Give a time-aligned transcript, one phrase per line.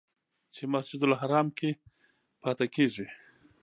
[0.55, 1.69] چې مسجدالحرام کې
[2.41, 3.05] پاتې کېږي.